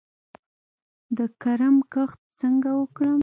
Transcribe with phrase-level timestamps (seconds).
[1.17, 3.19] د کرم کښت څنګه وکړم؟